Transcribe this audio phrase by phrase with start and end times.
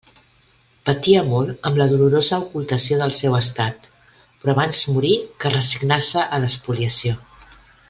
[0.89, 5.13] Patia molt amb la dolorosa ocultació del seu estat; però abans morir
[5.45, 7.17] que resignar-se a l'espoliació.